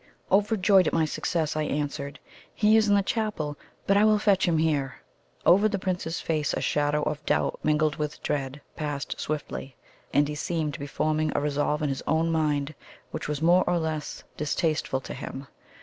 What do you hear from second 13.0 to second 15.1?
which was more or less distasteful